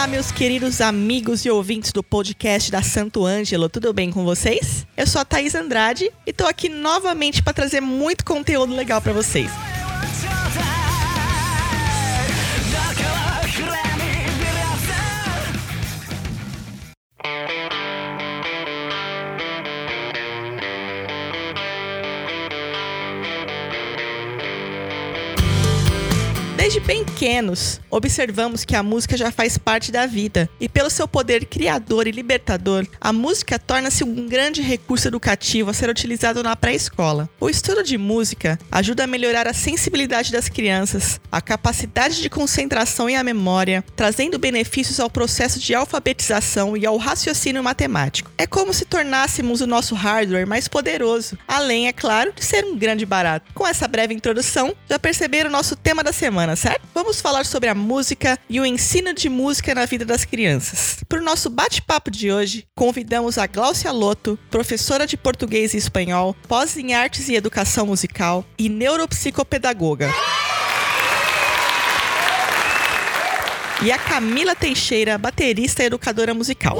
[0.00, 4.86] Olá, meus queridos amigos e ouvintes do podcast da Santo Ângelo, tudo bem com vocês?
[4.96, 9.12] Eu sou a Thaís Andrade e tô aqui novamente para trazer muito conteúdo legal para
[9.12, 9.50] vocês.
[26.90, 31.44] Bem pequenos, observamos que a música já faz parte da vida e, pelo seu poder
[31.44, 37.30] criador e libertador, a música torna-se um grande recurso educativo a ser utilizado na pré-escola.
[37.38, 43.08] O estudo de música ajuda a melhorar a sensibilidade das crianças, a capacidade de concentração
[43.08, 48.32] e a memória, trazendo benefícios ao processo de alfabetização e ao raciocínio matemático.
[48.36, 52.76] É como se tornássemos o nosso hardware mais poderoso, além, é claro, de ser um
[52.76, 53.48] grande barato.
[53.54, 56.79] Com essa breve introdução, já perceberam o nosso tema da semana semana, certo?
[56.94, 60.98] Vamos falar sobre a música e o ensino de música na vida das crianças.
[61.08, 66.36] Para o nosso bate-papo de hoje, convidamos a Gláucia Loto, professora de português e espanhol,
[66.48, 70.12] pós em artes e educação musical e neuropsicopedagoga.
[73.82, 76.76] E a Camila Teixeira, baterista e educadora musical.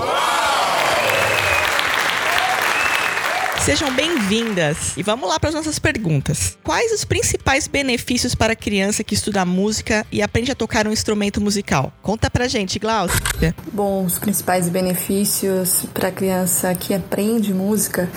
[3.64, 6.56] Sejam bem-vindas e vamos lá para as nossas perguntas.
[6.64, 10.92] Quais os principais benefícios para a criança que estuda música e aprende a tocar um
[10.92, 11.92] instrumento musical?
[12.00, 13.54] Conta pra gente, Glaucia.
[13.70, 18.08] Bom, os principais benefícios para a criança que aprende música,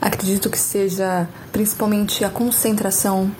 [0.00, 3.30] acredito que seja principalmente a concentração,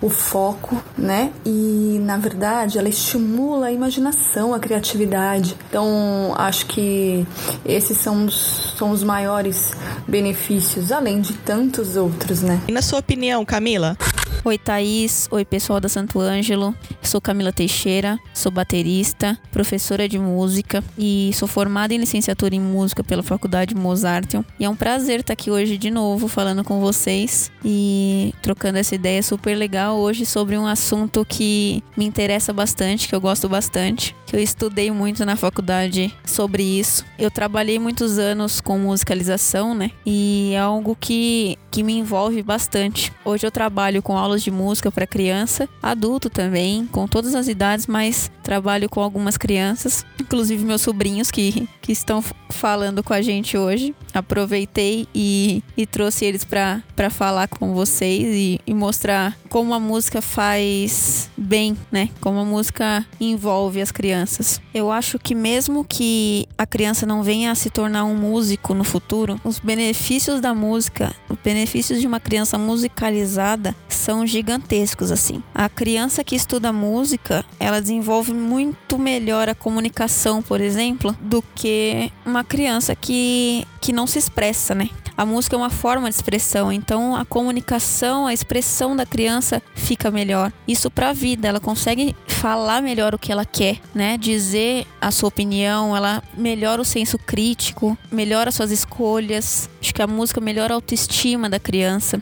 [0.00, 1.30] o foco, né?
[1.44, 5.56] E na verdade ela estimula a imaginação, a criatividade.
[5.68, 7.26] Então acho que
[7.64, 9.72] esses são os, são os maiores
[10.08, 12.60] benefícios além de tantos outros, né?
[12.66, 13.96] E na sua opinião, Camila?
[14.42, 15.28] Oi, Thaís.
[15.30, 16.74] Oi, pessoal da Santo Ângelo.
[17.02, 23.04] Sou Camila Teixeira, sou baterista, professora de música e sou formada em licenciatura em música
[23.04, 24.42] pela Faculdade Mozarteum.
[24.58, 28.94] E é um prazer estar aqui hoje de novo falando com vocês e trocando essa
[28.94, 34.16] ideia super legal hoje sobre um assunto que me interessa bastante, que eu gosto bastante,
[34.30, 37.04] que eu estudei muito na faculdade sobre isso.
[37.18, 39.90] Eu trabalhei muitos anos com musicalização, né?
[40.06, 43.12] E é algo que, que me envolve bastante.
[43.24, 47.88] Hoje eu trabalho com aulas de música para criança, adulto também, com todas as idades,
[47.88, 53.58] mas trabalho com algumas crianças, inclusive meus sobrinhos que, que estão falando com a gente
[53.58, 53.92] hoje.
[54.14, 60.22] Aproveitei e, e trouxe eles para falar com vocês e, e mostrar como a música
[60.22, 62.08] faz bem, né?
[62.20, 64.60] Como a música envolve as crianças.
[64.72, 68.84] Eu acho que mesmo que a criança não venha a se tornar um músico no
[68.84, 75.42] futuro, os benefícios da música, os benefícios de uma criança musicalizada são gigantescos assim.
[75.52, 81.79] A criança que estuda música, ela desenvolve muito melhor a comunicação, por exemplo, do que
[82.24, 84.90] uma criança que que não se expressa, né?
[85.16, 90.10] A música é uma forma de expressão, então a comunicação, a expressão da criança fica
[90.10, 90.52] melhor.
[90.66, 94.16] Isso para a vida, ela consegue falar melhor o que ela quer, né?
[94.16, 99.68] Dizer a sua opinião, ela melhora o senso crítico, melhora suas escolhas.
[99.80, 102.20] Acho que a música melhora a autoestima da criança.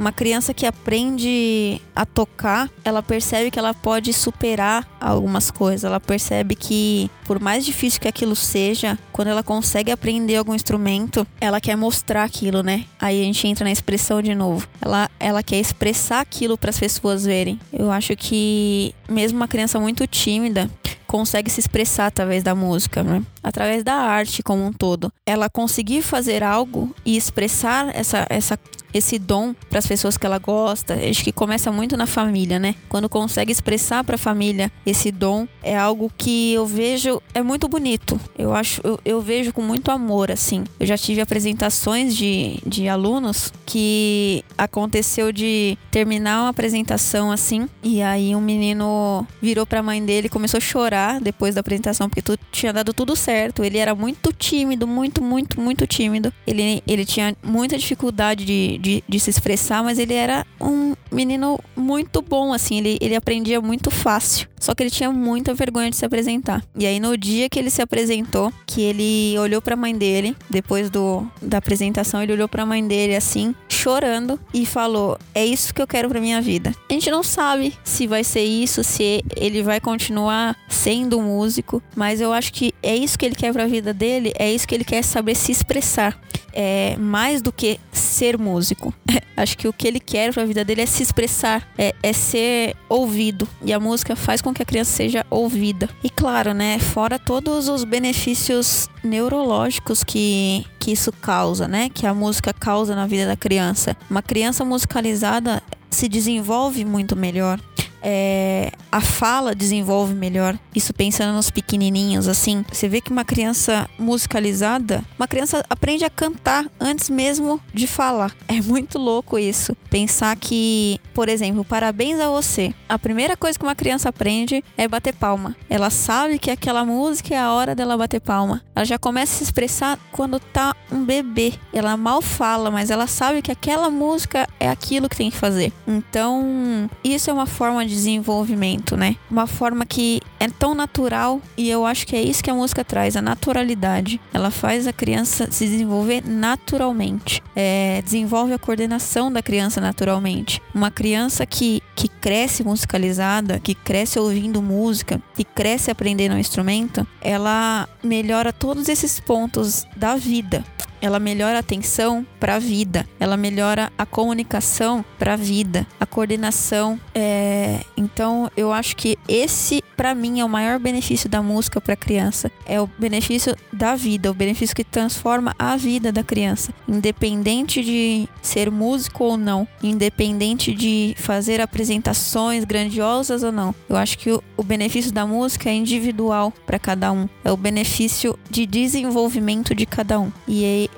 [0.00, 5.84] Uma criança que aprende a tocar, ela percebe que ela pode superar algumas coisas.
[5.84, 11.26] Ela percebe que, por mais difícil que aquilo seja, quando ela consegue aprender algum instrumento,
[11.38, 12.86] ela quer mostrar aquilo, né?
[12.98, 14.66] Aí a gente entra na expressão de novo.
[14.80, 17.60] Ela, ela quer expressar aquilo para as pessoas verem.
[17.70, 20.70] Eu acho que, mesmo uma criança muito tímida,
[21.10, 23.20] consegue se expressar através da música, né?
[23.42, 25.12] através da arte como um todo.
[25.26, 28.58] Ela conseguir fazer algo e expressar essa, essa
[28.92, 30.94] esse dom para as pessoas que ela gosta.
[30.94, 32.74] Acho que começa muito na família, né?
[32.88, 37.68] Quando consegue expressar para a família esse dom, é algo que eu vejo é muito
[37.68, 38.18] bonito.
[38.36, 40.64] Eu acho, eu, eu, vejo com muito amor, assim.
[40.80, 48.02] Eu já tive apresentações de, de alunos que aconteceu de terminar uma apresentação assim e
[48.02, 52.08] aí um menino virou para a mãe dele e começou a chorar depois da apresentação
[52.08, 53.64] porque tudo tinha dado tudo certo certo.
[53.64, 56.32] Ele era muito tímido, muito, muito, muito tímido.
[56.46, 61.58] Ele, ele tinha muita dificuldade de, de, de se expressar, mas ele era um menino
[61.76, 62.78] muito bom, assim.
[62.78, 64.48] Ele, ele aprendia muito fácil.
[64.58, 66.62] Só que ele tinha muita vergonha de se apresentar.
[66.76, 70.90] E aí, no dia que ele se apresentou, que ele olhou pra mãe dele, depois
[70.90, 75.80] do, da apresentação, ele olhou pra mãe dele assim, chorando, e falou: É isso que
[75.80, 76.74] eu quero pra minha vida.
[76.90, 80.89] A gente não sabe se vai ser isso, se ele vai continuar sendo
[81.22, 84.66] músico, mas eu acho que é isso que ele quer pra vida dele, é isso
[84.66, 86.18] que ele quer saber se expressar.
[86.52, 88.92] é mais do que ser músico.
[89.36, 92.12] Acho que o que ele quer para a vida dele é se expressar, é, é,
[92.12, 93.48] ser ouvido.
[93.62, 95.88] E a música faz com que a criança seja ouvida.
[96.02, 102.12] E claro, né, fora todos os benefícios neurológicos que, que isso causa, né, que a
[102.12, 103.96] música causa na vida da criança.
[104.10, 107.60] Uma criança musicalizada se desenvolve muito melhor
[108.02, 110.58] é, a fala desenvolve melhor.
[110.74, 112.64] Isso pensando nos pequenininhos, assim.
[112.72, 118.34] Você vê que uma criança musicalizada, uma criança aprende a cantar antes mesmo de falar.
[118.48, 119.76] É muito louco isso.
[119.88, 122.74] Pensar que, por exemplo, parabéns a você.
[122.88, 125.56] A primeira coisa que uma criança aprende é bater palma.
[125.68, 128.62] Ela sabe que aquela música é a hora dela bater palma.
[128.74, 131.52] Ela já começa a se expressar quando tá um bebê.
[131.72, 135.72] Ela mal fala, mas ela sabe que aquela música é aquilo que tem que fazer.
[135.86, 139.16] Então, isso é uma forma de desenvolvimento, né?
[139.30, 142.84] Uma forma que é tão natural e eu acho que é isso que a música
[142.84, 144.20] traz, a naturalidade.
[144.32, 150.62] Ela faz a criança se desenvolver naturalmente, é, desenvolve a coordenação da criança naturalmente.
[150.74, 157.06] Uma criança que, que cresce musicalizada, que cresce ouvindo música, que cresce aprendendo um instrumento,
[157.20, 160.64] ela melhora todos esses pontos da vida
[161.00, 166.06] ela melhora a atenção para a vida, ela melhora a comunicação para a vida, a
[166.06, 166.98] coordenação.
[167.14, 167.80] É...
[167.96, 171.96] Então, eu acho que esse, para mim, é o maior benefício da música para a
[171.96, 172.50] criança.
[172.66, 178.28] É o benefício da vida, o benefício que transforma a vida da criança, independente de
[178.42, 183.74] ser músico ou não, independente de fazer apresentações grandiosas ou não.
[183.88, 188.38] Eu acho que o, benefício da música é individual para cada um, é o benefício
[188.48, 190.32] de desenvolvimento de cada um.
[190.46, 190.89] E é,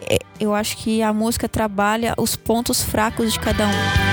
[0.42, 4.11] eu acho que a música trabalha os pontos fracos de cada um.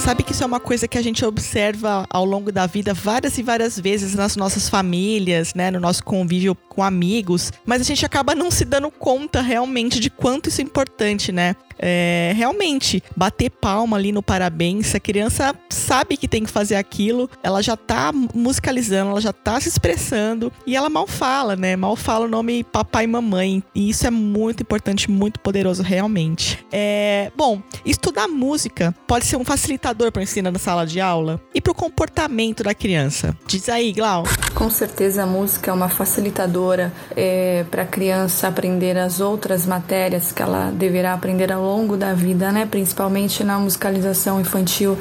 [0.00, 3.36] Sabe que isso é uma coisa que a gente observa ao longo da vida várias
[3.36, 8.04] e várias vezes nas nossas famílias, né, no nosso convívio com amigos, mas a gente
[8.04, 11.54] acaba não se dando conta realmente de quanto isso é importante, né?
[11.80, 14.94] É, realmente bater palma ali no parabéns.
[14.94, 19.58] A criança sabe que tem que fazer aquilo, ela já tá musicalizando, ela já tá
[19.60, 21.74] se expressando e ela mal fala, né?
[21.76, 23.62] Mal fala o nome papai e mamãe.
[23.74, 26.64] E isso é muito importante, muito poderoso, realmente.
[26.70, 31.40] É, bom, estudar música pode ser um facilitador para o ensino na sala de aula
[31.54, 33.36] e para o comportamento da criança.
[33.46, 34.24] Diz aí, Glau.
[34.54, 40.32] Com certeza a música é uma facilitadora é, para a criança aprender as outras matérias
[40.32, 42.66] que ela deverá aprender ao longo da vida, né?
[42.66, 44.98] Principalmente na musicalização infantil.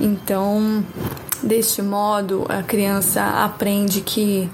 [0.00, 0.84] Então,
[1.42, 4.48] Deste modo, a criança aprende que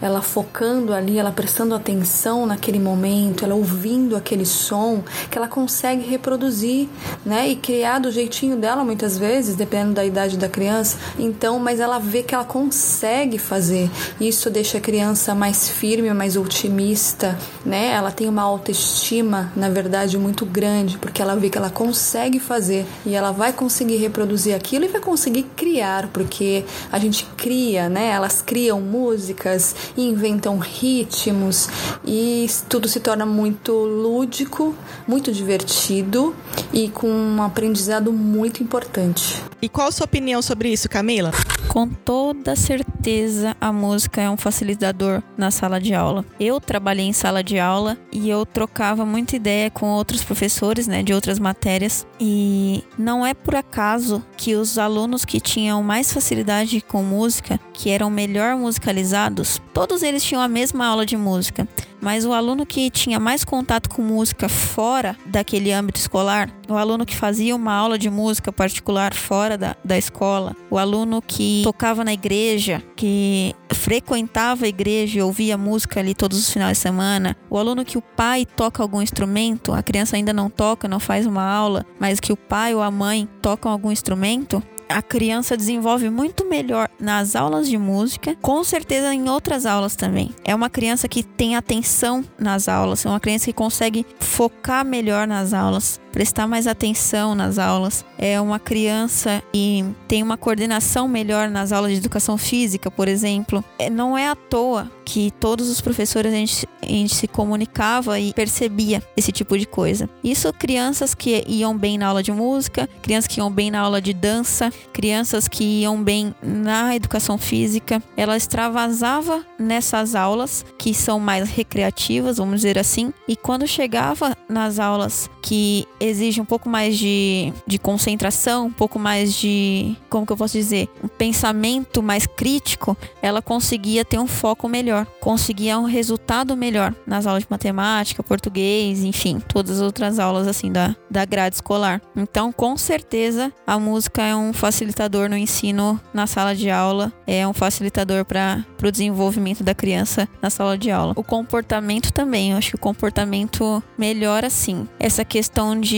[0.00, 6.06] ela focando ali, ela prestando atenção naquele momento, ela ouvindo aquele som, que ela consegue
[6.06, 6.88] reproduzir,
[7.24, 7.48] né?
[7.48, 10.96] E criar do jeitinho dela muitas vezes, dependendo da idade da criança.
[11.18, 13.90] Então, mas ela vê que ela consegue fazer.
[14.20, 17.92] Isso deixa a criança mais firme, mais otimista, né?
[17.92, 22.84] Ela tem uma autoestima, na verdade, muito grande, porque ela vê que ela consegue fazer
[23.06, 28.10] e ela vai conseguir reproduzir aquilo e vai conseguir criar, porque a gente cria, né?
[28.10, 31.68] Elas criam músicas e inventam ritmos
[32.04, 34.74] e tudo se torna muito lúdico,
[35.06, 36.34] muito divertido
[36.72, 39.42] e com um aprendizado muito importante.
[39.60, 41.32] E qual a sua opinião sobre isso, Camila?
[41.68, 46.24] Com toda certeza, a música é um facilitador na sala de aula.
[46.38, 51.02] Eu trabalhei em sala de aula e eu trocava muita ideia com outros professores, né,
[51.02, 56.82] de outras matérias, e não é por acaso que os alunos que tinham mais facilidade
[56.82, 61.66] com música, que eram melhor musicalizados, todos eles tinham a mesma aula de música.
[62.04, 67.06] Mas o aluno que tinha mais contato com música fora daquele âmbito escolar, o aluno
[67.06, 72.04] que fazia uma aula de música particular fora da, da escola, o aluno que tocava
[72.04, 77.34] na igreja, que frequentava a igreja e ouvia música ali todos os finais de semana,
[77.48, 81.24] o aluno que o pai toca algum instrumento, a criança ainda não toca, não faz
[81.24, 86.10] uma aula, mas que o pai ou a mãe tocam algum instrumento, a criança desenvolve
[86.10, 90.30] muito melhor nas aulas de música, com certeza em outras aulas também.
[90.44, 95.26] É uma criança que tem atenção nas aulas, é uma criança que consegue focar melhor
[95.26, 98.04] nas aulas, prestar mais atenção nas aulas.
[98.16, 103.64] É uma criança e tem uma coordenação melhor nas aulas de educação física, por exemplo.
[103.80, 108.18] É, não é à toa que todos os professores a gente, a gente se comunicava
[108.20, 110.08] e percebia esse tipo de coisa.
[110.22, 114.00] Isso crianças que iam bem na aula de música, crianças que iam bem na aula
[114.00, 121.18] de dança, crianças que iam bem na educação física, ela extravasava nessas aulas que são
[121.18, 126.96] mais recreativas, vamos dizer assim, e quando chegava nas aulas que exigem um pouco mais
[126.98, 132.26] de, de concentração, um pouco mais de, como que eu posso dizer, um pensamento mais
[132.26, 138.22] crítico, ela conseguia ter um foco melhor, conseguia um resultado melhor nas aulas de matemática,
[138.22, 142.00] português, enfim, todas as outras aulas assim da, da grade escolar.
[142.16, 147.46] Então, com certeza, a música é um facilitador no ensino na sala de aula, é
[147.46, 151.14] um facilitador para o desenvolvimento da criança na sala de aula.
[151.16, 154.86] O comportamento também, eu acho que o comportamento melhora sim.
[154.98, 155.93] Essa questão de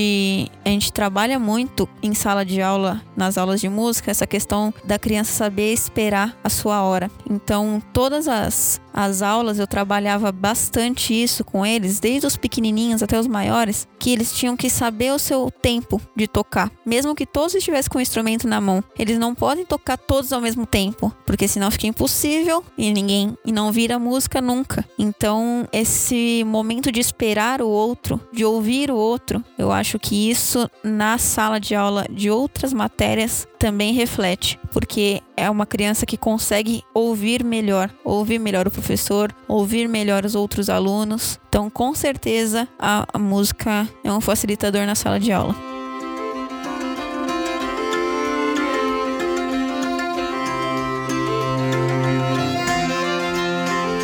[0.64, 4.98] a gente trabalha muito em sala de aula, nas aulas de música, essa questão da
[4.98, 7.10] criança saber esperar a sua hora.
[7.28, 13.20] Então, todas as as aulas eu trabalhava bastante isso com eles, desde os pequenininhos até
[13.20, 17.54] os maiores, que eles tinham que saber o seu tempo de tocar, mesmo que todos
[17.54, 18.82] estivessem com o instrumento na mão.
[18.98, 23.52] Eles não podem tocar todos ao mesmo tempo, porque senão fica impossível e ninguém e
[23.52, 24.82] não vira música nunca.
[24.98, 30.68] Então, esse momento de esperar o outro, de ouvir o outro, eu acho que isso
[30.82, 36.82] na sala de aula de outras matérias também reflete, porque é uma criança que consegue
[36.92, 41.38] ouvir melhor, ouvir melhor o professor, ouvir melhor os outros alunos.
[41.48, 45.75] Então, com certeza, a, a música é um facilitador na sala de aula.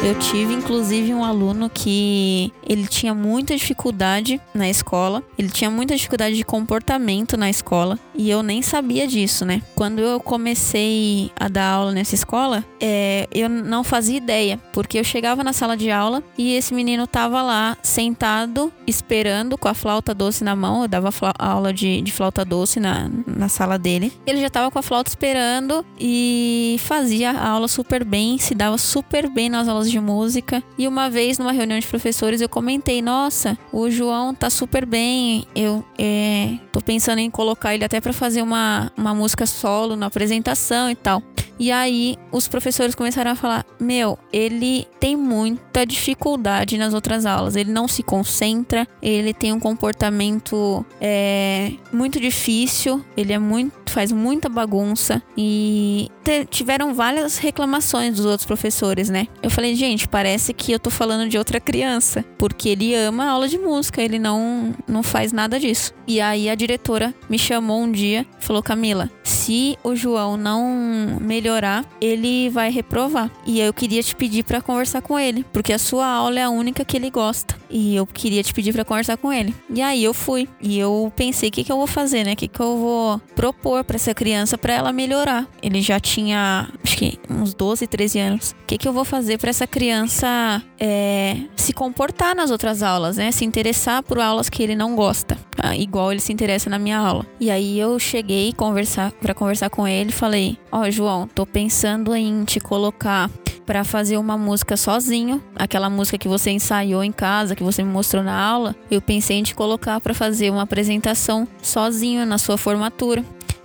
[0.05, 5.95] Eu tive inclusive um aluno que ele tinha muita dificuldade na escola, ele tinha muita
[5.95, 9.63] dificuldade de comportamento na escola e eu nem sabia disso, né?
[9.75, 15.05] Quando eu comecei a dar aula nessa escola, é, eu não fazia ideia, porque eu
[15.05, 20.15] chegava na sala de aula e esse menino tava lá sentado esperando com a flauta
[20.15, 20.83] doce na mão.
[20.83, 24.13] Eu dava aula de, de flauta doce na, na sala dele.
[24.27, 28.79] Ele já tava com a flauta esperando e fazia a aula super bem, se dava
[28.79, 30.63] super bem nas aulas de música.
[30.77, 35.47] E uma vez, numa reunião de professores, eu comentei: Nossa, o João tá super bem.
[35.55, 40.07] Eu é, tô pensando em colocar ele até para fazer uma, uma música solo na
[40.07, 41.23] apresentação e tal.
[41.63, 47.55] E aí os professores começaram a falar: Meu, ele tem muita dificuldade nas outras aulas.
[47.55, 54.11] Ele não se concentra, ele tem um comportamento é, muito difícil, ele é muito faz
[54.11, 56.11] muita bagunça e
[56.49, 59.29] tiveram várias reclamações dos outros professores, né?
[59.43, 63.47] Eu falei, gente, parece que eu tô falando de outra criança, porque ele ama aula
[63.47, 65.93] de música, ele não não faz nada disso.
[66.07, 71.52] E aí a diretora me chamou um dia, falou: "Camila, se o João não melhorar,
[72.01, 73.31] ele vai reprovar.
[73.47, 76.51] E eu queria te pedir para conversar com ele, porque a sua aula é a
[76.51, 77.62] única que ele gosta.
[77.73, 79.55] E eu queria te pedir para conversar com ele.
[79.71, 80.49] E aí eu fui.
[80.61, 82.35] E eu pensei, o que, que eu vou fazer, né?
[82.35, 85.49] O que, que eu vou propor para essa criança para ela melhorar?
[85.63, 88.51] Ele já tinha, acho que uns 12, 13 anos.
[88.51, 93.17] O que, que eu vou fazer para essa criança é, se comportar nas outras aulas,
[93.17, 93.33] né?
[93.33, 95.39] Se interessar por aulas que ele não gosta.
[95.57, 97.25] Ah, igual ele se interessa na minha aula.
[97.41, 102.15] E aí eu cheguei conversar para conversar com ele, falei: "Ó, oh, João, tô pensando
[102.15, 103.31] em te colocar
[103.67, 107.91] para fazer uma música sozinho, aquela música que você ensaiou em casa, que você me
[107.91, 112.57] mostrou na aula, eu pensei em te colocar para fazer uma apresentação sozinho na sua
[112.57, 113.25] formatura.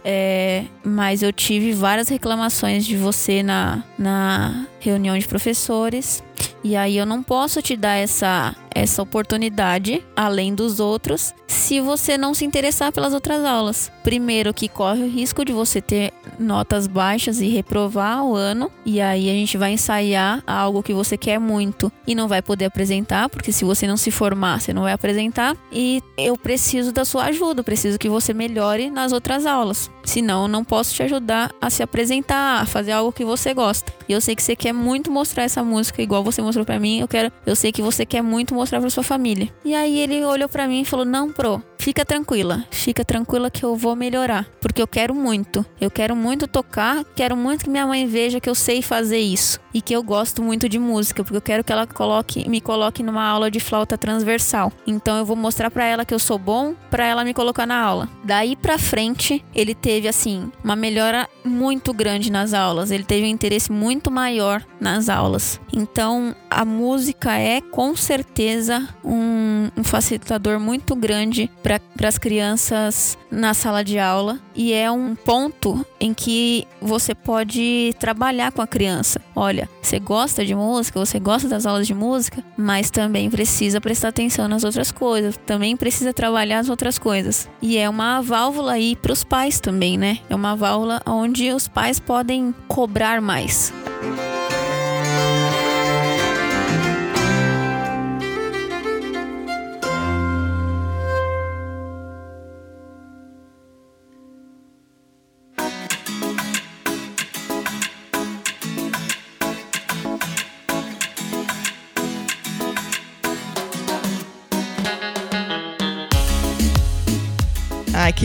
[0.09, 6.23] É, mas eu tive várias reclamações de você na, na reunião de professores.
[6.63, 12.15] E aí eu não posso te dar essa essa oportunidade, além dos outros, se você
[12.15, 13.91] não se interessar pelas outras aulas.
[14.03, 19.01] Primeiro que corre o risco de você ter notas baixas e reprovar o ano, e
[19.01, 23.29] aí a gente vai ensaiar algo que você quer muito e não vai poder apresentar,
[23.29, 25.57] porque se você não se formar, você não vai apresentar.
[25.71, 29.89] E eu preciso da sua ajuda, preciso que você melhore nas outras aulas.
[30.03, 33.91] Senão, eu não posso te ajudar a se apresentar, a fazer algo que você gosta.
[34.07, 36.99] E eu sei que você quer muito mostrar essa música, igual você mostrou para mim.
[36.99, 39.49] Eu quero, eu sei que você quer muito mostrar para sua família.
[39.63, 42.65] E aí ele olhou para mim e falou: "Não, pro, fica tranquila.
[42.69, 45.65] Fica tranquila que eu vou melhorar, porque eu quero muito.
[45.79, 49.57] Eu quero muito tocar, quero muito que minha mãe veja que eu sei fazer isso
[49.73, 53.03] e que eu gosto muito de música, porque eu quero que ela coloque, me coloque
[53.03, 54.73] numa aula de flauta transversal.
[54.87, 57.79] Então eu vou mostrar para ela que eu sou bom, para ela me colocar na
[57.79, 58.09] aula.
[58.23, 62.91] Daí para frente, ele teve assim uma melhora muito grande nas aulas.
[62.91, 65.61] Ele teve um interesse muito maior nas aulas.
[65.71, 73.17] Então a música é com certeza um, um facilitador muito grande para para as crianças
[73.29, 78.67] na sala de aula e é um ponto em que você pode trabalhar com a
[78.67, 79.21] criança.
[79.35, 84.09] Olha, você gosta de música, você gosta das aulas de música, mas também precisa prestar
[84.09, 87.49] atenção nas outras coisas, também precisa trabalhar as outras coisas.
[87.61, 90.19] E é uma válvula aí para os pais também, né?
[90.29, 93.73] É uma válvula onde os pais podem cobrar mais.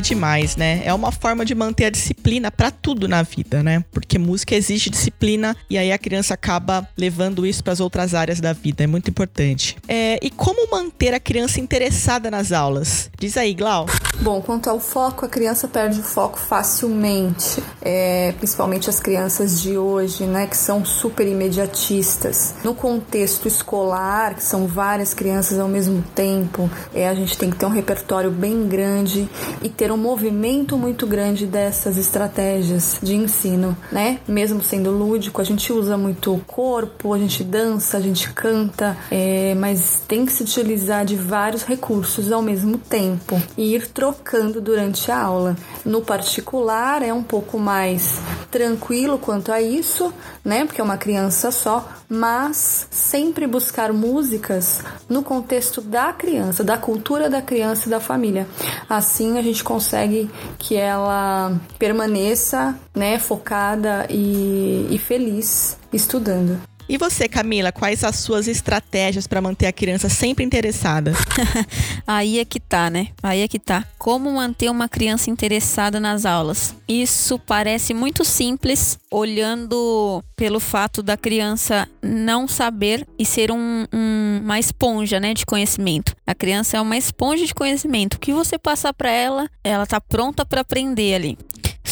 [0.02, 0.82] Demais, né?
[0.84, 3.84] É uma forma de manter a disciplina para tudo na vida, né?
[3.90, 8.40] Porque música exige disciplina e aí a criança acaba levando isso para as outras áreas
[8.40, 8.84] da vida.
[8.84, 9.76] É muito importante.
[9.88, 13.10] É, e como manter a criança interessada nas aulas?
[13.18, 13.86] Diz aí, Glau.
[14.22, 19.76] Bom, quanto ao foco, a criança perde o foco facilmente, é, principalmente as crianças de
[19.76, 22.54] hoje, né, que são super imediatistas.
[22.62, 27.56] No contexto escolar, que são várias crianças ao mesmo tempo, é, a gente tem que
[27.56, 29.28] ter um repertório bem grande
[29.60, 34.20] e ter um movimento muito grande dessas estratégias de ensino, né?
[34.28, 38.96] Mesmo sendo lúdico, a gente usa muito o corpo, a gente dança, a gente canta,
[39.10, 44.11] é, mas tem que se utilizar de vários recursos ao mesmo tempo e ir trocando
[44.60, 45.56] durante a aula.
[45.84, 50.12] No particular, é um pouco mais tranquilo quanto a isso,
[50.44, 50.64] né?
[50.64, 57.30] Porque é uma criança só, mas sempre buscar músicas no contexto da criança, da cultura
[57.30, 58.46] da criança e da família.
[58.88, 66.60] Assim a gente consegue que ela permaneça, né, focada e, e feliz estudando.
[66.92, 71.14] E você, Camila, quais as suas estratégias para manter a criança sempre interessada?
[72.06, 73.08] Aí é que tá, né?
[73.22, 73.86] Aí é que tá.
[73.96, 76.76] Como manter uma criança interessada nas aulas?
[76.86, 84.40] Isso parece muito simples, olhando pelo fato da criança não saber e ser um, um,
[84.44, 86.14] uma esponja, né, de conhecimento.
[86.26, 88.16] A criança é uma esponja de conhecimento.
[88.16, 91.38] O que você passar para ela, ela tá pronta para aprender ali.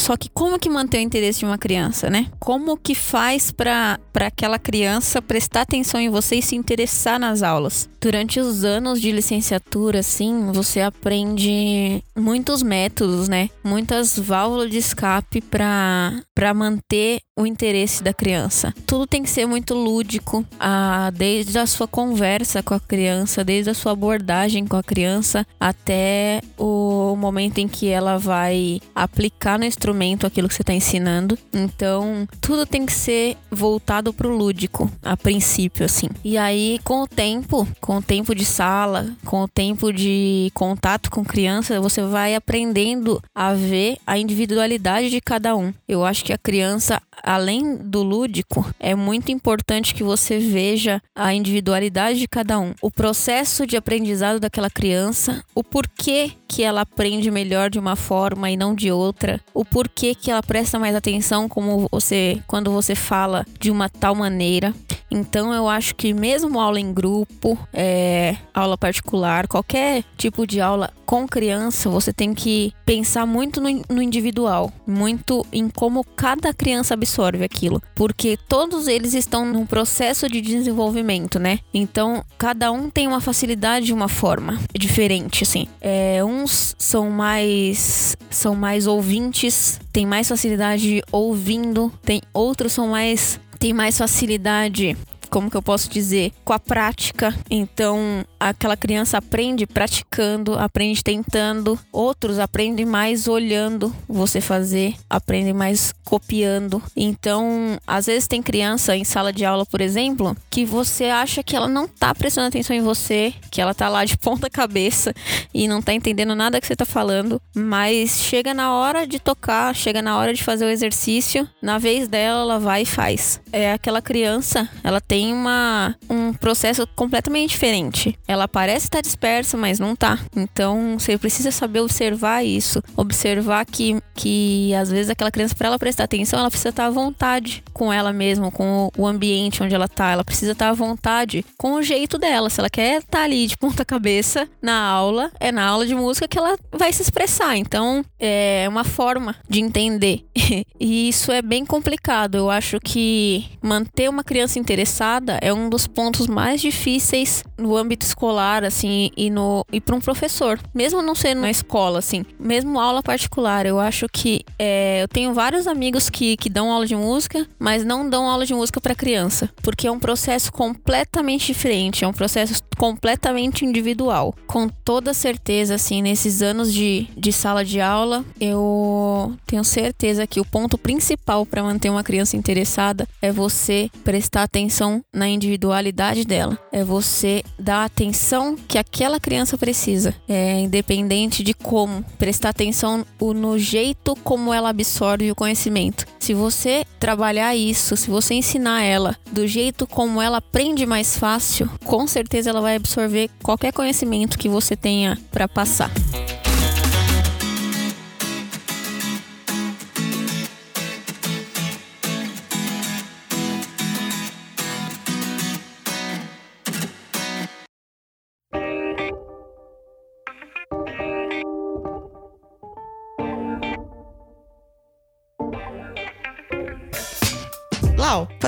[0.00, 2.26] Só que como que mantém o interesse de uma criança, né?
[2.38, 7.87] Como que faz para aquela criança prestar atenção em você e se interessar nas aulas?
[8.00, 13.50] Durante os anos de licenciatura, assim, você aprende muitos métodos, né?
[13.62, 18.73] Muitas válvulas de escape para manter o interesse da criança.
[18.86, 23.71] Tudo tem que ser muito lúdico, ah, desde a sua conversa com a criança, desde
[23.71, 29.65] a sua abordagem com a criança, até o momento em que ela vai aplicar no
[29.65, 31.39] instrumento aquilo que você está ensinando.
[31.53, 36.09] Então, tudo tem que ser voltado para o lúdico, a princípio, assim.
[36.25, 41.11] E aí, com o tempo, com o tempo de sala, com o tempo de contato
[41.11, 45.73] com criança, você vai aprendendo a ver a individualidade de cada um.
[45.89, 51.33] Eu acho que a criança além do lúdico, é muito importante que você veja a
[51.35, 57.30] individualidade de cada um, o processo de aprendizado daquela criança, o porquê que ela aprende
[57.30, 61.49] melhor de uma forma e não de outra, o porquê que ela presta mais atenção
[61.49, 64.75] como você quando você fala de uma tal maneira.
[65.10, 70.91] Então eu acho que mesmo aula em grupo, é, aula particular, qualquer tipo de aula
[71.04, 76.95] com criança, você tem que pensar muito no, no individual, muito em como cada criança
[76.95, 81.58] absorve aquilo, porque todos eles estão num processo de desenvolvimento, né?
[81.75, 85.67] Então cada um tem uma facilidade de uma forma diferente, assim.
[85.80, 93.39] É, uns são mais são mais ouvintes, tem mais facilidade ouvindo, tem outros são mais
[93.61, 94.97] tem mais facilidade
[95.30, 97.34] como que eu posso dizer, com a prática.
[97.49, 101.78] Então, aquela criança aprende praticando, aprende tentando.
[101.93, 106.82] Outros aprendem mais olhando você fazer, aprendem mais copiando.
[106.97, 111.54] Então, às vezes tem criança em sala de aula, por exemplo, que você acha que
[111.54, 115.14] ela não tá prestando atenção em você, que ela tá lá de ponta cabeça
[115.54, 119.75] e não tá entendendo nada que você tá falando, mas chega na hora de tocar,
[119.75, 123.40] chega na hora de fazer o exercício, na vez dela ela vai e faz.
[123.52, 128.19] É aquela criança, ela tem tem uma, um processo completamente diferente.
[128.26, 130.19] Ela parece estar dispersa, mas não tá.
[130.35, 132.83] Então você precisa saber observar isso.
[132.97, 136.91] Observar que, que às vezes aquela criança, para ela prestar atenção, ela precisa estar à
[136.91, 140.11] vontade com ela mesma, com o ambiente onde ela tá.
[140.11, 142.49] Ela precisa estar à vontade com o jeito dela.
[142.49, 146.26] Se ela quer estar ali de ponta cabeça na aula, é na aula de música
[146.26, 147.59] que ela vai se expressar.
[147.59, 150.25] Então é uma forma de entender.
[150.80, 152.37] e isso é bem complicado.
[152.37, 155.10] Eu acho que manter uma criança interessada
[155.41, 160.01] é um dos pontos mais difíceis no âmbito escolar, assim, e no e para um
[160.01, 163.67] professor, mesmo não sendo na escola, assim, mesmo aula particular.
[163.67, 167.85] Eu acho que é, eu tenho vários amigos que, que dão aula de música, mas
[167.85, 172.13] não dão aula de música para criança, porque é um processo completamente diferente, é um
[172.13, 174.34] processo completamente individual.
[174.47, 180.40] Com toda certeza, assim, nesses anos de, de sala de aula, eu tenho certeza que
[180.40, 186.58] o ponto principal para manter uma criança interessada é você prestar atenção na individualidade dela,
[186.73, 193.58] é você dar atenção que aquela criança precisa, é independente de como, prestar atenção no
[193.58, 196.06] jeito como ela absorve o conhecimento.
[196.19, 201.69] Se você trabalhar isso, se você ensinar ela do jeito como ela aprende mais fácil,
[201.84, 205.91] com certeza ela vai vai absorver qualquer conhecimento que você tenha para passar.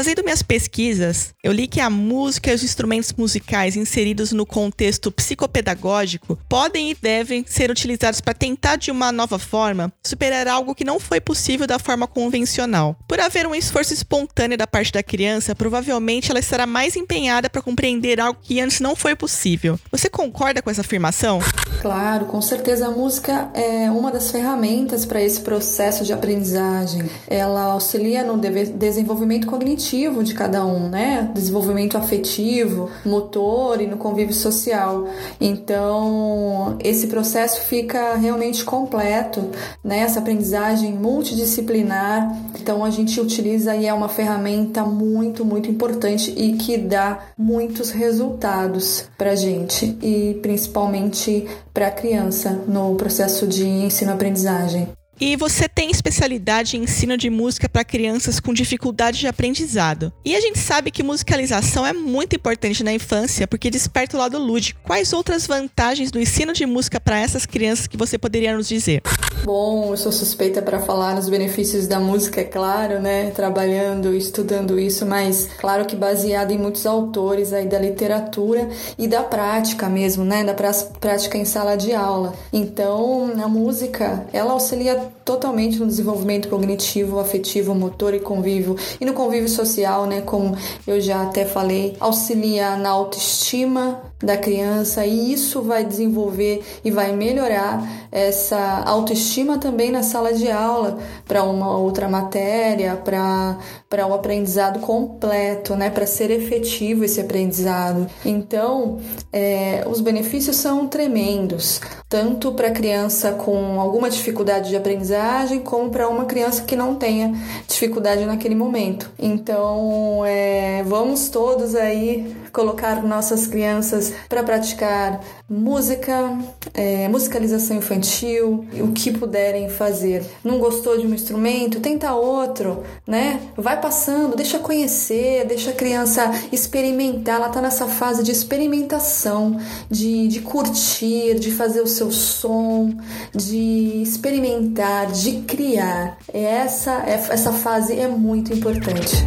[0.02, 5.12] Fazendo minhas pesquisas, eu li que a música e os instrumentos musicais inseridos no contexto
[5.12, 10.82] psicopedagógico podem e devem ser utilizados para tentar, de uma nova forma, superar algo que
[10.82, 12.96] não foi possível da forma convencional.
[13.06, 17.62] Por haver um esforço espontâneo da parte da criança, provavelmente ela estará mais empenhada para
[17.62, 19.78] compreender algo que antes não foi possível.
[19.92, 21.38] Você concorda com essa afirmação?
[21.80, 27.08] Claro, com certeza a música é uma das ferramentas para esse processo de aprendizagem.
[27.28, 29.46] Ela auxilia no desenvolvimento desenvolvimento
[29.92, 31.30] cognitivo de cada um, né?
[31.34, 35.06] Desenvolvimento afetivo, motor e no convívio social.
[35.40, 39.50] Então, esse processo fica realmente completo,
[39.84, 39.98] né?
[39.98, 42.34] Essa aprendizagem multidisciplinar.
[42.58, 47.90] Então, a gente utiliza e é uma ferramenta muito, muito importante e que dá muitos
[47.90, 55.01] resultados para gente e principalmente para a criança no processo de ensino-aprendizagem.
[55.20, 60.12] E você tem especialidade em ensino de música para crianças com dificuldade de aprendizado.
[60.24, 64.38] E a gente sabe que musicalização é muito importante na infância porque desperta o lado
[64.38, 64.80] lúdico.
[64.82, 69.02] Quais outras vantagens do ensino de música para essas crianças que você poderia nos dizer?
[69.44, 73.30] Bom, eu sou suspeita para falar nos benefícios da música, é claro, né?
[73.30, 79.22] Trabalhando, estudando isso, mas claro que baseado em muitos autores aí da literatura e da
[79.22, 80.44] prática mesmo, né?
[80.44, 82.34] Da prática em sala de aula.
[82.52, 88.76] Então, a música, ela auxilia totalmente no desenvolvimento cognitivo, afetivo, motor e convívio.
[89.00, 95.04] E no convívio social, né, como eu já até falei, auxilia na autoestima da criança
[95.04, 101.42] e isso vai desenvolver e vai melhorar essa autoestima também na sala de aula para
[101.42, 103.58] uma outra matéria, para
[104.06, 108.06] o um aprendizado completo, né, para ser efetivo esse aprendizado.
[108.24, 108.98] Então,
[109.32, 115.90] é, os benefícios são tremendos, tanto para a criança com alguma dificuldade de aprendizagem, como
[115.90, 117.32] para uma criança que não tenha
[117.66, 119.10] dificuldade naquele momento.
[119.18, 126.38] Então, é, vamos todos aí colocar nossas crianças para praticar música,
[126.74, 130.24] é, musicalização infantil, o que puderem fazer.
[130.44, 131.80] Não gostou de um instrumento?
[131.80, 133.40] Tenta outro, né?
[133.56, 137.36] Vai passando, deixa conhecer, deixa a criança experimentar.
[137.36, 139.58] Ela está nessa fase de experimentação,
[139.90, 142.94] de, de curtir, de fazer o seu som,
[143.34, 146.18] de experimentar, de criar.
[146.32, 149.24] Essa, essa fase é muito importante.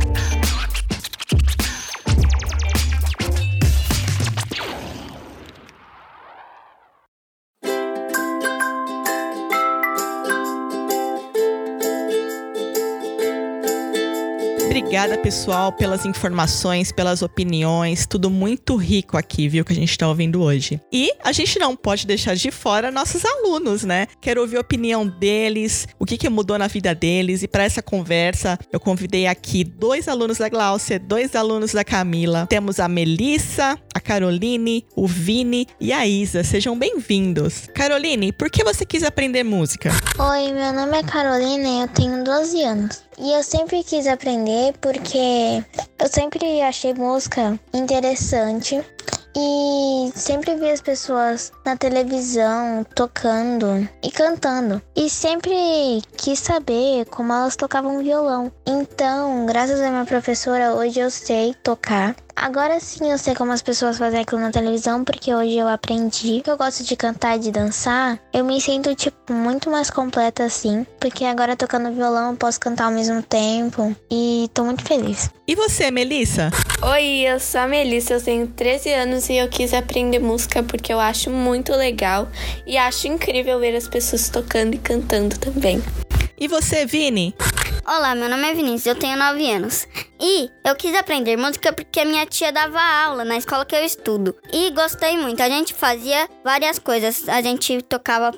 [14.96, 20.08] Obrigada, pessoal, pelas informações, pelas opiniões, tudo muito rico aqui, viu, que a gente está
[20.08, 20.80] ouvindo hoje.
[20.90, 24.08] E a gente não pode deixar de fora nossos alunos, né?
[24.22, 27.44] Quero ouvir a opinião deles, o que, que mudou na vida deles.
[27.44, 32.48] E para essa conversa, eu convidei aqui dois alunos da Glaucia, dois alunos da Camila.
[32.48, 36.42] Temos a Melissa, a Caroline, o Vini e a Isa.
[36.42, 37.68] Sejam bem-vindos.
[37.74, 39.92] Caroline, por que você quis aprender música?
[40.18, 43.04] Oi, meu nome é Caroline, eu tenho 12 anos.
[43.18, 45.64] E eu sempre quis aprender porque
[46.00, 48.84] eu sempre achei música interessante
[49.38, 54.82] e sempre vi as pessoas na televisão tocando e cantando.
[54.96, 58.52] E sempre quis saber como elas tocavam violão.
[58.66, 63.62] Então, graças à minha professora, hoje eu sei tocar Agora sim eu sei como as
[63.62, 67.40] pessoas fazem aquilo na televisão, porque hoje eu aprendi que eu gosto de cantar e
[67.40, 68.20] de dançar.
[68.34, 72.86] Eu me sinto, tipo, muito mais completa assim, porque agora tocando violão eu posso cantar
[72.86, 75.30] ao mesmo tempo e tô muito feliz.
[75.48, 76.52] E você, Melissa?
[76.82, 80.92] Oi, eu sou a Melissa, eu tenho 13 anos e eu quis aprender música porque
[80.92, 82.28] eu acho muito legal
[82.68, 85.82] e acho incrível ver as pessoas tocando e cantando também.
[86.38, 87.34] E você, Vini?
[87.88, 89.88] Olá, meu nome é Vinícius, eu tenho 9 anos.
[90.20, 94.36] E eu quis aprender música porque minha tia dava aula na escola que eu estudo.
[94.52, 95.42] E gostei muito.
[95.42, 97.30] A gente fazia várias coisas.
[97.30, 98.32] A gente tocava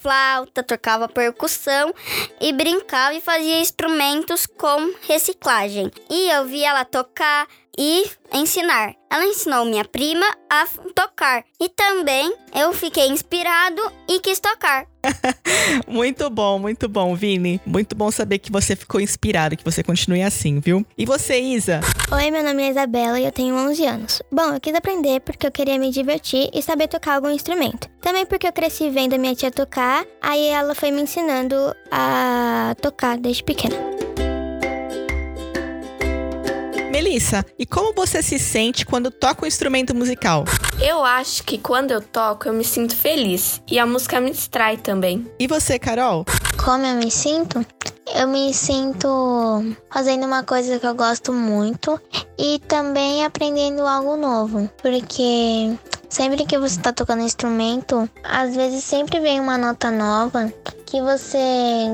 [0.00, 1.94] flauta, tocava percussão
[2.40, 5.90] e brincava e fazia instrumentos com reciclagem.
[6.08, 7.46] E eu vi ela tocar
[7.78, 8.94] e ensinar.
[9.08, 14.89] Ela ensinou minha prima a tocar e também eu fiquei inspirado e quis tocar.
[15.86, 17.60] muito bom, muito bom, Vini.
[17.64, 20.84] Muito bom saber que você ficou inspirado, que você continue assim, viu?
[20.96, 21.80] E você, Isa?
[22.12, 24.22] Oi, meu nome é Isabela e eu tenho 11 anos.
[24.30, 27.88] Bom, eu quis aprender porque eu queria me divertir e saber tocar algum instrumento.
[28.00, 32.74] Também porque eu cresci vendo a minha tia tocar, aí ela foi me ensinando a
[32.80, 33.76] tocar desde pequena.
[37.00, 40.44] Melissa, e como você se sente quando toca um instrumento musical?
[40.78, 43.62] Eu acho que quando eu toco, eu me sinto feliz.
[43.66, 45.26] E a música me distrai também.
[45.38, 46.26] E você, Carol?
[46.62, 47.64] Como eu me sinto?
[48.14, 49.08] Eu me sinto
[49.90, 51.98] fazendo uma coisa que eu gosto muito
[52.38, 54.70] e também aprendendo algo novo.
[54.82, 55.72] Porque
[56.10, 60.52] sempre que você está tocando instrumento, às vezes sempre vem uma nota nova
[60.84, 61.38] que você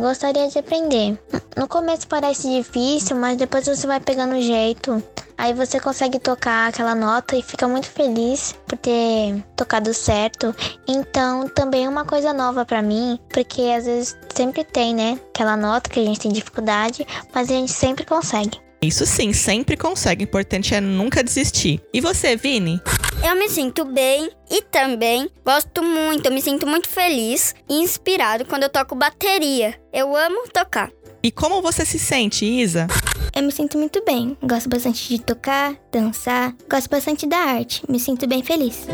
[0.00, 1.18] gostaria de aprender.
[1.56, 5.02] No começo parece difícil, mas depois você vai pegando o jeito.
[5.38, 10.54] Aí você consegue tocar aquela nota e fica muito feliz por ter tocado certo.
[10.88, 15.56] Então, também é uma coisa nova para mim, porque às vezes sempre tem, né, aquela
[15.56, 18.58] nota que a gente tem dificuldade, mas a gente sempre consegue.
[18.80, 20.24] Isso sim, sempre consegue.
[20.24, 21.82] O importante é nunca desistir.
[21.92, 22.80] E você, Vini?
[23.24, 28.44] Eu me sinto bem e também gosto muito, eu me sinto muito feliz e inspirado
[28.44, 29.78] quando eu toco bateria.
[29.92, 30.90] Eu amo tocar.
[31.22, 32.86] E como você se sente, Isa?
[33.34, 34.36] Eu me sinto muito bem.
[34.42, 37.82] Gosto bastante de tocar, dançar, gosto bastante da arte.
[37.88, 38.86] Me sinto bem feliz.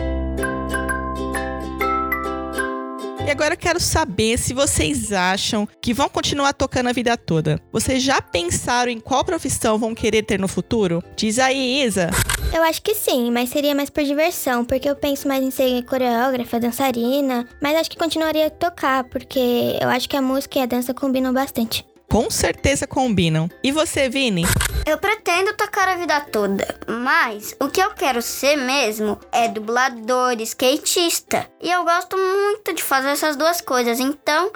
[3.27, 7.61] E agora eu quero saber se vocês acham que vão continuar tocando a vida toda.
[7.73, 11.03] Vocês já pensaram em qual profissão vão querer ter no futuro?
[11.17, 12.11] Diz aí, Isa.
[12.53, 15.83] Eu acho que sim, mas seria mais por diversão, porque eu penso mais em ser
[15.85, 20.63] coreógrafa, dançarina, mas acho que continuaria a tocar, porque eu acho que a música e
[20.63, 23.49] a dança combinam bastante com certeza combinam.
[23.65, 24.45] E você, Vini?
[24.85, 30.33] Eu pretendo tocar a vida toda, mas o que eu quero ser mesmo é dublador,
[30.41, 31.49] skatista.
[31.61, 34.01] E eu gosto muito de fazer essas duas coisas.
[34.01, 34.51] Então,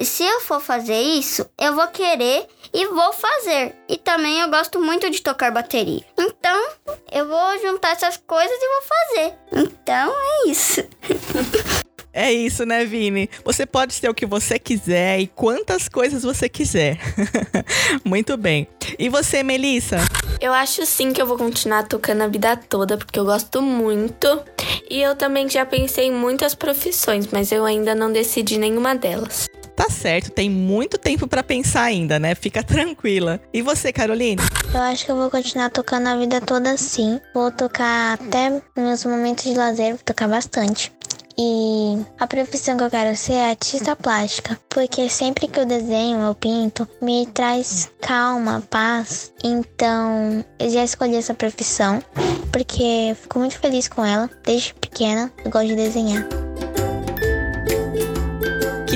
[0.00, 3.76] se eu for fazer isso, eu vou querer e vou fazer.
[3.88, 6.04] E também eu gosto muito de tocar bateria.
[6.18, 6.70] Então,
[7.12, 9.34] eu vou juntar essas coisas e vou fazer.
[9.52, 10.82] Então, é isso.
[12.18, 13.30] É isso, né, Vini?
[13.44, 16.98] Você pode ser o que você quiser e quantas coisas você quiser.
[18.04, 18.66] Muito bem.
[18.98, 19.98] E você, Melissa?
[20.40, 24.42] Eu acho sim que eu vou continuar tocando a vida toda, porque eu gosto muito.
[24.90, 29.48] E eu também já pensei em muitas profissões, mas eu ainda não decidi nenhuma delas.
[29.76, 32.34] Tá certo, tem muito tempo para pensar ainda, né?
[32.34, 33.40] Fica tranquila.
[33.52, 34.42] E você, Caroline?
[34.74, 37.20] Eu acho que eu vou continuar tocando a vida toda sim.
[37.32, 40.92] Vou tocar até nos meus momentos de lazer, vou tocar bastante.
[41.38, 46.20] E a profissão que eu quero ser é artista plástica, porque sempre que eu desenho,
[46.20, 49.32] eu pinto, me traz calma, paz.
[49.44, 52.02] Então, eu já escolhi essa profissão
[52.50, 54.28] porque fico muito feliz com ela.
[54.44, 56.47] Desde pequena, eu gosto de desenhar.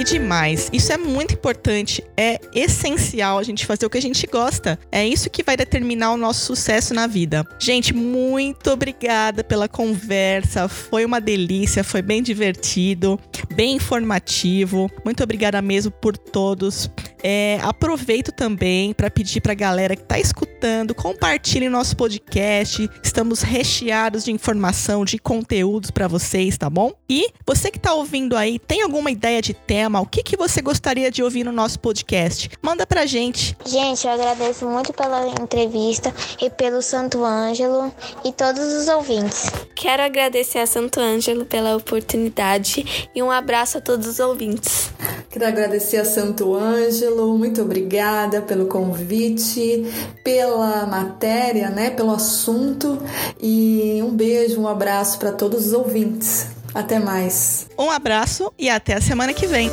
[0.05, 0.69] Demais!
[0.73, 4.79] Isso é muito importante, é essencial a gente fazer o que a gente gosta.
[4.91, 7.45] É isso que vai determinar o nosso sucesso na vida.
[7.59, 10.69] Gente, muito obrigada pela conversa.
[10.69, 13.19] Foi uma delícia, foi bem divertido,
[13.55, 14.91] bem informativo.
[15.05, 16.91] Muito obrigada mesmo por todos.
[17.23, 22.89] É, aproveito também para pedir para a galera que está escutando, compartilhem nosso podcast.
[23.03, 26.93] Estamos recheados de informação, de conteúdos para vocês, tá bom?
[27.09, 29.92] E você que está ouvindo aí, tem alguma ideia de tema?
[30.01, 32.51] O que, que você gostaria de ouvir no nosso podcast?
[32.61, 33.57] Manda pra gente.
[33.65, 37.93] Gente, eu agradeço muito pela entrevista e pelo Santo Ângelo
[38.25, 39.51] e todos os ouvintes.
[39.75, 44.93] Quero agradecer a Santo Ângelo pela oportunidade e um abraço a todos os ouvintes.
[45.29, 49.91] Quero agradecer a Santo Ângelo, muito obrigada pelo convite,
[50.23, 53.03] pela matéria, né, pelo assunto
[53.41, 56.47] e um beijo, um abraço para todos os ouvintes.
[56.75, 57.69] Até mais.
[57.79, 59.71] Um abraço e até a semana que vem.